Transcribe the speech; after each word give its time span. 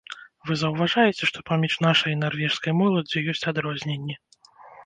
Вы 0.47 0.55
заўважаеце, 0.61 1.23
што 1.31 1.43
паміж 1.51 1.75
нашай 1.87 2.09
і 2.15 2.19
нарвежскай 2.23 2.77
моладдзю 2.81 3.25
ёсць 3.35 3.47
адрозненні. 3.53 4.15